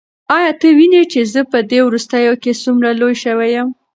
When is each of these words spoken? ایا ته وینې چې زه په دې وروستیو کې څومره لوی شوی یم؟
ایا 0.35 0.51
ته 0.59 0.67
وینې 0.77 1.03
چې 1.11 1.21
زه 1.33 1.41
په 1.51 1.59
دې 1.69 1.79
وروستیو 1.83 2.33
کې 2.43 2.51
څومره 2.63 2.89
لوی 2.99 3.15
شوی 3.23 3.49
یم؟ 3.55 3.69